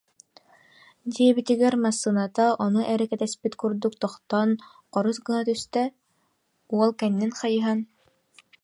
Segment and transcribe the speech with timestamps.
[1.13, 4.49] диэбитигэр, массыыната ону эрэ кэтэспит курдук, тохтоон
[4.91, 5.81] хорус гынна түстэ,
[6.75, 7.79] уол кэннин хайыһан: